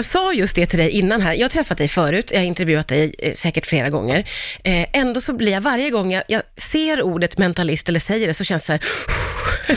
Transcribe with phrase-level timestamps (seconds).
[0.00, 1.34] Jag sa just det till dig innan här.
[1.34, 4.18] Jag har träffat dig förut, jag har intervjuat dig eh, säkert flera gånger.
[4.64, 8.34] Eh, ändå så blir jag varje gång jag, jag ser ordet mentalist eller säger det
[8.34, 8.80] så känns det så här,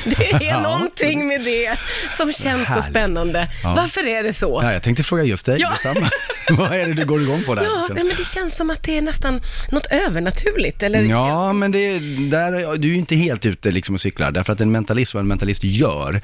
[0.17, 0.61] det är Ja.
[0.61, 1.75] någonting med det
[2.17, 2.89] som känns så Härligt.
[2.89, 3.47] spännande.
[3.63, 3.73] Ja.
[3.75, 4.59] Varför är det så?
[4.63, 5.69] Ja, jag tänkte fråga just dig Ja.
[5.71, 6.09] detsamma.
[6.49, 7.63] Vad är det du går igång på där?
[7.63, 11.01] Ja, nej, men det känns som att det är nästan något övernaturligt, eller?
[11.01, 11.99] Ja, men det,
[12.29, 15.21] där, du är ju inte helt ute liksom och cyklar, därför att en mentalist, vad
[15.21, 16.21] en mentalist gör,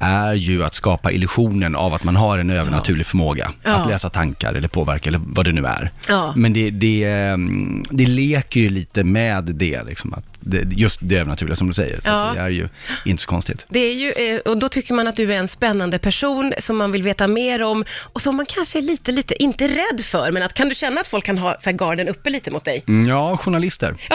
[0.00, 3.70] är ju att skapa illusionen av att man har en övernaturlig förmåga Ja.
[3.70, 5.90] att läsa tankar eller påverka eller vad det nu är.
[6.08, 6.32] Ja.
[6.36, 11.16] Men det, det, mm, det leker ju lite med det, liksom, att det, just det
[11.16, 12.32] övernaturliga som du säger, så Ja.
[12.34, 12.68] det är ju
[13.04, 13.66] inte så konstigt.
[13.68, 16.76] Det är ju, eh, och då tycker man att du är en spännande person som
[16.76, 20.32] man vill veta mer om och som man kanske är lite, lite, inte rädd för,
[20.32, 22.64] men att kan du känna att folk kan ha så här, garden uppe lite mot
[22.64, 22.84] dig?
[22.88, 23.94] Mm, Ja, journalister.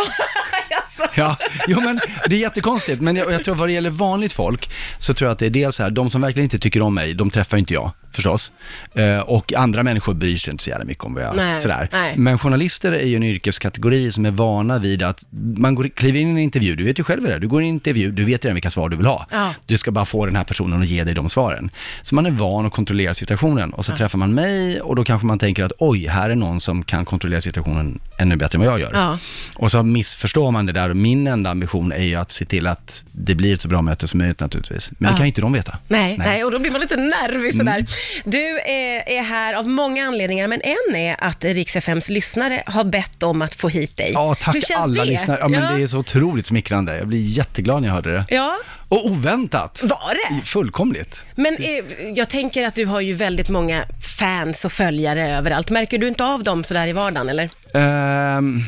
[1.15, 1.37] Ja,
[1.67, 1.99] jo men
[2.29, 5.33] det är jättekonstigt, men jag, jag tror vad det gäller vanligt folk, så tror jag
[5.33, 7.57] att det är dels så här, de som verkligen inte tycker om mig, de träffar
[7.57, 8.51] inte jag, förstås.
[8.93, 11.89] Eh, och andra människor bryr sig inte så jävla mycket om vad jag, Nej, sådär.
[11.91, 12.13] nej.
[12.17, 15.25] Men journalister är ju en yrkeskategori som är vana vid att
[15.57, 17.61] man går, kliver in i en intervju, du vet ju själv det är, du går
[17.61, 19.27] in i en intervju, du vet redan vilka svar du vill ha.
[19.31, 19.53] Ja.
[19.65, 21.69] Du ska bara få den här personen att ge dig de svaren.
[22.01, 25.27] Så man är van att kontrollera situationen och så träffar man mig och då kanske
[25.27, 28.73] man tänker att oj, här är någon som kan kontrollera situationen ännu bättre än vad
[28.73, 28.91] jag gör.
[28.93, 29.17] Ja.
[29.55, 32.67] Och så missförstår man det där och min enda ambition är ju att se till
[32.67, 34.91] att det blir ett så bra möte som möjligt naturligtvis.
[34.97, 35.17] Men det Ja.
[35.17, 35.77] kan ju inte de veta.
[35.87, 36.43] Nej, nej.
[36.43, 37.73] och då blir man lite nervig sådär.
[37.73, 37.85] Mm.
[38.23, 42.83] Du är, är här av många anledningar, men en är att Rix FMs lyssnare har
[42.83, 44.11] bett om att få hit dig.
[44.13, 45.09] Ja, Hur tack känns alla det?
[45.11, 45.37] lyssnare.
[45.41, 46.97] Ja, men det är så otroligt smickrande.
[46.97, 48.25] Jag blir jätteglad när jag hörde det.
[48.29, 48.57] Ja,
[48.89, 49.81] Och oväntat.
[49.83, 50.45] var det?
[50.45, 51.25] Fullkomligt.
[51.35, 53.83] Men eh, jag tänker att du har ju väldigt många
[54.19, 55.69] fans och följare överallt.
[55.69, 57.49] Märker du inte av dem sådär i vardagen, eller?
[57.73, 58.63] Ehm,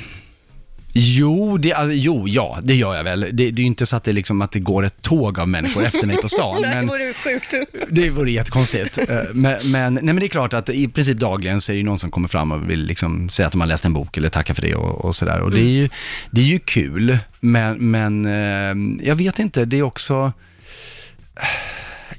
[0.97, 3.19] jo, det, alltså, jo, ja, det gör jag väl.
[3.19, 5.49] Det, det är ju inte så att det, liksom, att det går ett tåg av
[5.49, 6.55] människor efter mig på stan.
[6.61, 7.53] Nej, det men, vore sjukt.
[7.89, 8.97] Det vore jättekonstigt.
[8.97, 11.77] Eh, men, men, nej, men det är klart att i princip dagligen så är det
[11.77, 14.17] ju någon som kommer fram och vill liksom säga att de har läst en bok
[14.17, 15.39] eller tacka för det och, och sådär.
[15.39, 15.89] Och det, är ju,
[16.31, 20.33] det är ju kul, men, men eh, jag vet inte, det är också...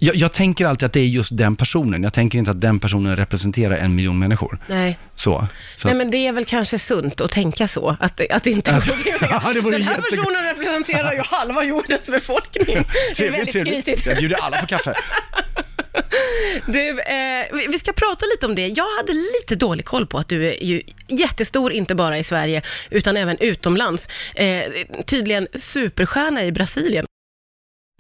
[0.07, 2.03] Jag, jag tänker alltid att det är just den personen.
[2.03, 4.59] Jag tänker inte att den personen representerar en miljon människor.
[4.67, 4.99] Nej.
[5.15, 5.47] Så.
[5.77, 8.71] så Nej, men det är väl kanske sunt att tänka så, att, att det inte
[9.21, 12.85] Ja, det Den här jätte- personen representerar ju halva jordens befolkning.
[13.17, 14.07] Det är väldigt skrytigt.
[14.07, 14.95] Jag bjuder alla på kaffe.
[16.67, 18.67] Du, eh, vi- vi ska prata lite om det.
[18.67, 22.63] Jag hade lite dålig koll på att du är ju jättestor, inte bara i Sverige,
[22.91, 24.09] utan även utomlands.
[24.35, 24.61] Eh,
[25.07, 27.07] tydligen superstjärna i Brasilien.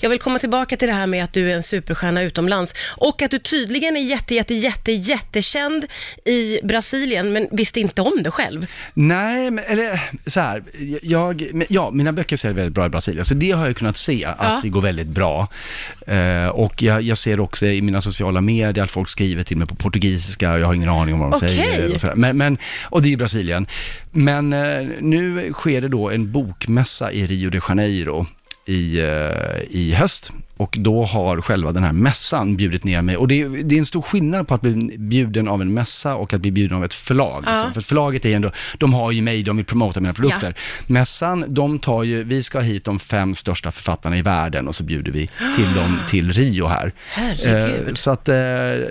[0.03, 3.23] Jag vill komma tillbaka till det här med att du är en superstjärna utomlands och
[3.23, 5.85] att du tydligen är jätte, jätte, jätte, jättekänd
[6.25, 8.67] i Brasilien, men visste inte om det själv.
[8.95, 10.63] Nej, men, eller så här,
[11.03, 14.25] jag, ja, mina böcker ser väldigt bra i Brasilien, så det har jag kunnat se,
[14.25, 14.61] att Ja.
[14.63, 15.49] det går väldigt bra.
[16.07, 19.67] Eh, och jag, jag ser också i mina sociala medier att folk skriver till mig
[19.67, 21.49] på portugisiska, jag har ingen aning om vad de Okej.
[21.49, 21.95] säger.
[21.95, 22.13] Och, så.
[22.17, 23.67] Men, men, och det är i Brasilien.
[24.11, 28.27] Men eh, nu sker det då en bokmässa i Rio de Janeiro
[28.67, 30.31] i, eh, i höst.
[30.59, 33.17] Och då har själva den här mässan bjudit ner mig.
[33.17, 36.15] Och det, är- det är en stor skillnad på att bli bjuden av en mässa
[36.15, 37.45] och att bli bjuden av ett förlag.
[37.47, 37.53] Ja.
[37.53, 37.75] Liksom.
[37.75, 40.55] För förlaget är ändå, de har ju mig, de vill promota mina produkter.
[40.87, 44.83] Mässan, de tar ju, vi ska hit de fem största författarna i världen och så
[44.85, 46.93] bjuder vi till dem till Rio här.
[47.43, 48.35] Eh, så att eh,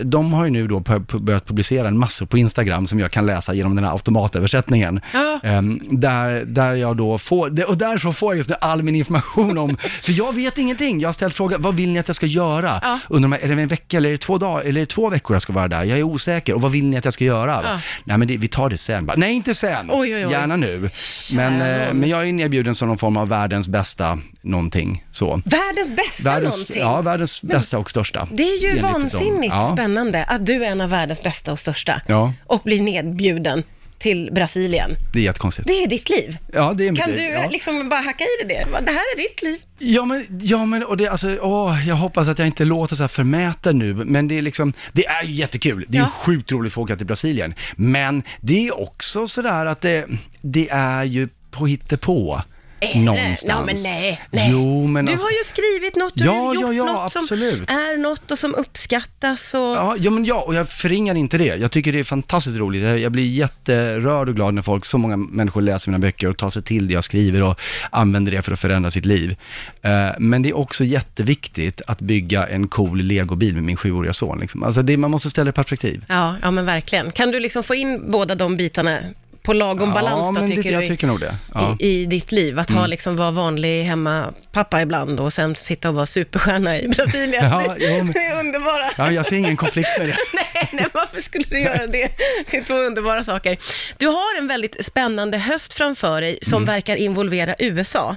[0.03, 0.79] de har ju nu då
[1.19, 4.99] börjat publicera en massor på Instagram som jag kan läsa genom den här automatöversättningen.
[5.13, 5.39] Ja.
[5.43, 5.61] Eh,
[5.91, 9.77] där, där jag då får, och därifrån får jag just nu all min information om,
[10.01, 10.99] för jag vet ingenting.
[10.99, 12.79] Jag har ställt frågan, vad vill ni att jag ska göra?
[12.83, 12.99] Ja.
[13.09, 15.35] Här, är det en vecka eller är det två dagar, eller är det två veckor
[15.35, 15.83] jag ska vara där?
[15.83, 16.53] Jag är osäker.
[16.53, 17.59] Och vad vill ni att jag ska göra?
[17.63, 17.79] Ja.
[18.03, 19.05] Nej men det, vi tar det sen.
[19.05, 20.31] Bara, Nej inte sen, Oj, oj, oj.
[20.31, 20.89] gärna nu.
[21.33, 25.03] Men, eh, men jag är nedbjuden som någon form av världens bästa någonting.
[25.11, 25.41] Så.
[25.45, 26.79] Världens bästa Världens, någonting.
[26.81, 28.27] ja, världens bästa och största.
[28.31, 29.69] Det är ju vansinnigt Ja.
[29.73, 32.33] spännande att du är en av världens bästa och största Ja.
[32.45, 33.63] och blir nedbjuden
[33.97, 34.95] till Brasilien.
[35.13, 35.67] Det är jättekonstigt.
[35.67, 36.37] Det är ditt liv.
[36.53, 37.49] Ja, det är mitt Kan liv, du ja.
[37.49, 38.53] liksom bara hacka i det?
[38.53, 38.65] det?
[38.85, 39.59] Det här är ditt liv.
[39.79, 43.03] Ja men, ja men och det, alltså, åh, jag hoppas att jag inte låter så
[43.03, 45.85] här förmäten nu, men det är liksom, det är ju jättekul.
[45.87, 46.05] Det är Ja.
[46.07, 47.53] ju sjukt roligt att få åka till Brasilien.
[47.75, 50.05] Men det är också sådär att det,
[50.41, 52.41] det är ju på hittepå.
[52.79, 52.99] Är det?
[52.99, 53.43] Någonstans.
[53.47, 54.49] Ja, men nej, nej.
[54.51, 57.21] Jo, men Du alltså, har ju skrivit något, du Ja, har gjort ja, något som
[57.21, 57.69] absolut.
[57.69, 59.59] är något och som uppskattas och...
[59.59, 61.45] Ja, ja, men ja, och jag förringar inte det.
[61.45, 62.83] Jag tycker det är fantastiskt roligt.
[62.83, 66.37] Jag, jag blir jätterörd och glad när folk, så många människor läser mina böcker och
[66.37, 69.35] tar sig till det jag skriver och använder det för att förändra sitt liv.
[69.81, 74.39] Eh, men det är också jätteviktigt att bygga en cool legobil med min sjuåriga son.
[74.39, 74.63] Liksom.
[74.63, 76.05] Alltså det, man måste ställa det i perspektiv.
[76.07, 77.11] Ja, ja, men verkligen.
[77.11, 78.99] Kan du liksom få in båda de bitarna
[79.45, 80.73] på lagom balans ja, då, men tycker det, du?
[80.81, 81.35] jag tycker nog det.
[81.53, 81.65] Ja.
[81.65, 81.77] Mm.
[81.79, 85.89] i, i ditt liv, att ha liksom vara vanlig hemma pappa ibland och sen sitta
[85.89, 87.43] och vara superstjärna i Brasilien.
[87.49, 88.91] Ja, men- det är underbara.
[88.97, 90.15] Ja, jag ser ingen konflikt med det.
[90.33, 92.09] nej, nej, varför skulle du göra det?
[92.51, 93.57] Det är två underbara saker.
[93.97, 96.65] Du har en väldigt spännande höst framför dig som Mm.
[96.75, 98.15] verkar involvera USA.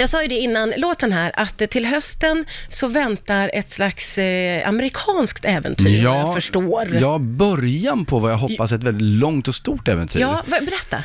[0.00, 4.68] Jag sa ju det innan låten här, att till hösten så väntar ett slags eh,
[4.68, 6.96] amerikanskt äventyr, vad jag förstår.
[7.00, 10.20] Ja, början på vad jag hoppas är ett väldigt långt och stort äventyr.
[10.20, 11.04] Ja, berätta.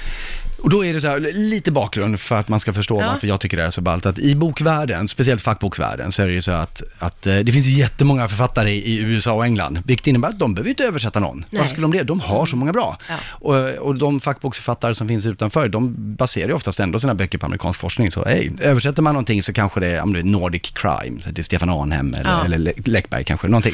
[0.64, 3.08] Och då är det så här, lite bakgrund för att man ska förstå Ja.
[3.08, 4.06] varför jag tycker det är så ballt.
[4.06, 7.66] Att i bokvärlden, speciellt fackboksvärlden, så är det ju så att, att eh, det finns
[7.66, 10.84] ju jättemånga författare i, i USA och England, vilket innebär att de behöver ju inte
[10.84, 11.38] översätta någon.
[11.38, 11.46] Nej.
[11.52, 12.04] Varför skulle de det?
[12.04, 12.98] De har så många bra.
[13.10, 13.16] Ja.
[13.30, 17.46] Och, och de fackboksförfattare som finns utanför, de baserar ju oftast ändå sina böcker på
[17.46, 18.12] amerikansk forskning.
[18.12, 21.30] Så hej, översätter man någonting så kanske det är, om det är Nordic Crime, så
[21.30, 22.46] det är Stefan Arnhem eller, Ja.
[22.46, 23.74] eller Le- Läckberg kanske, någonting.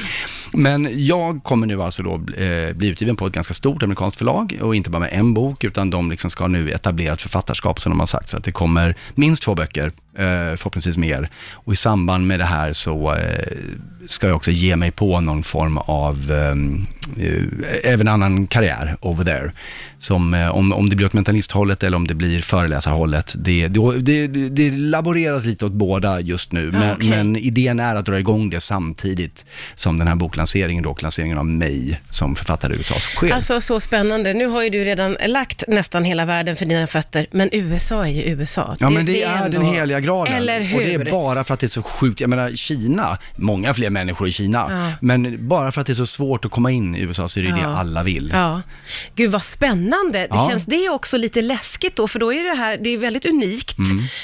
[0.54, 4.58] Men jag kommer nu alltså då eh, bli utgiven på ett ganska stort amerikanskt förlag
[4.62, 8.00] och inte bara med en bok, utan de liksom ska nu etablerat författarskap som de
[8.00, 8.30] har sagt.
[8.30, 11.30] Så att det kommer minst två böcker, förhoppningsvis mer.
[11.54, 13.58] Och i samband med det här så eh,
[14.08, 19.52] ska jag också ge mig på någon form av, eh, även annan karriär over there.
[19.98, 23.98] Som, eh, om, om det blir åt mentalisthållet eller om det blir föreläsarhållet, det, det,
[24.28, 26.72] det, det, laboreras lite åt båda just nu.
[26.72, 27.10] Men, okej.
[27.10, 29.46] men idén är att dra igång det samtidigt
[29.76, 33.34] som den här boklanseringen då, lanseringen av mig som författare i USA sker.
[33.34, 34.34] Alltså så spännande.
[34.34, 38.12] Nu har ju du redan lagt nästan hela världen för dina fötter, men USA är
[38.12, 38.76] ju USA.
[38.80, 40.34] Ja, men det, är, ändå- den heliga graden.
[40.34, 40.78] Eller hur?
[40.78, 42.22] Och det är bara för att det är så sjukt.
[42.22, 44.68] Jag menar, Kina, många fler människor i Kina.
[44.70, 44.92] Ja.
[45.02, 47.44] Men bara för att det är så svårt att komma in i USA så är
[47.44, 47.78] det ju det Ja.
[47.78, 48.30] alla vill.
[48.34, 48.62] Ja.
[49.16, 50.20] Gud vad spännande.
[50.20, 50.48] Det Ja.
[50.50, 53.78] känns det också lite läskigt då, för då är det här, det är väldigt unikt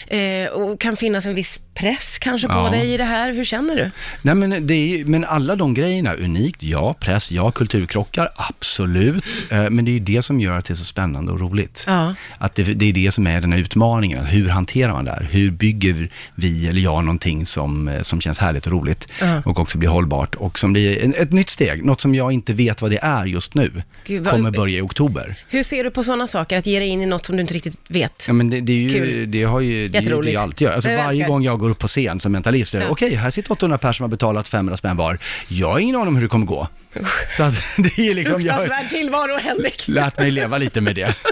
[0.07, 2.53] eh, och kan finnas en viss press kanske på.
[2.53, 2.69] Ja.
[2.69, 3.33] dig i det här.
[3.33, 3.91] Hur känner du?
[4.21, 8.29] Nej, men, det är, men alla de grejerna, unikt, ja, press, ja, kulturkrockar,
[8.69, 9.43] absolut.
[9.51, 11.83] Eh, Men det är ju det som gör att det är så spännande och roligt.
[11.87, 12.15] Ja.
[12.37, 14.25] Att det, det är det som är den här utmaningen.
[14.25, 15.27] Hur hanterar man det här?
[15.31, 19.41] Hur bygger vi eller jag någonting som, eh, som känns härligt och roligt Ja.
[19.45, 22.81] och också blir hållbart och som blir ett nytt steg, något som jag inte vet
[22.81, 23.71] vad det är just nu,
[24.05, 25.35] Gud, vad- kommer börja i oktober.
[25.49, 27.53] Hur ser du på sådana saker, att ge dig in i något som du inte
[27.53, 28.23] riktigt vet?
[28.27, 29.31] Ja, men det, det är ju, Kul.
[29.31, 30.73] det har ju, det är ju det jag alltid gör.
[30.73, 32.81] Alltså varje gång jag går upp på scen som mentalist, Ja.
[32.89, 35.17] okej, här sitter 800 personer som har betalat 500 spänn var.
[35.47, 36.67] Jag har ingen aning om hur det kommer gå.
[37.37, 39.83] Så att det är liksom, jag har Fruktansvärd tillvaro, Henrik.
[39.87, 41.13] lärt mig leva lite med det.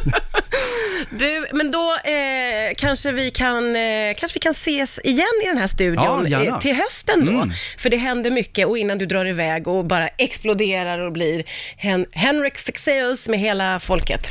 [1.09, 3.81] Du, men då eh, kanske, vi kan, eh,
[4.17, 6.45] kanske vi kan ses igen i den här Ja, studion gärna.
[6.45, 7.31] eh, till hösten då.
[7.31, 7.51] Mm.
[7.77, 11.43] För det händer mycket och innan du drar iväg och bara exploderar och blir
[11.77, 14.21] Hen- Henrik Fexeus med hela folket.